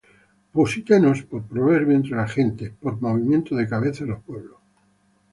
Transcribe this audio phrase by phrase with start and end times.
[0.53, 4.57] Pusístenos por proverbio entre las gentes, Por movimiento de cabeza en los pueblos.